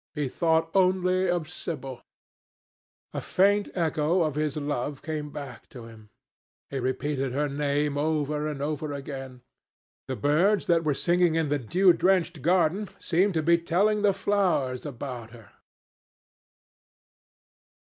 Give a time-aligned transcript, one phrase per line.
[0.15, 2.01] He thought only of Sibyl.
[3.13, 6.09] A faint echo of his love came back to him.
[6.71, 9.43] He repeated her name over and over again.
[10.07, 14.11] The birds that were singing in the dew drenched garden seemed to be telling the
[14.11, 15.51] flowers about her.